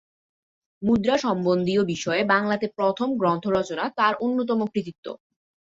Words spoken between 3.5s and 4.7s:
রচনা তার অন্যতম